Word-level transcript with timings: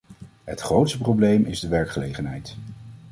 Het 0.43 0.61
grootste 0.61 0.97
probleem 0.97 1.45
is 1.45 1.59
de 1.59 1.67
werkgelegenheid. 1.67 2.55